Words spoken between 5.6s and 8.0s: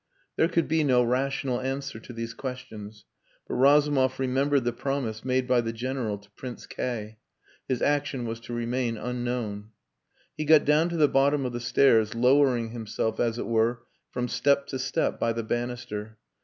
the General to Prince K. His